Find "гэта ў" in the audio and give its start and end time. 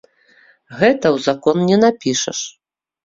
0.79-1.17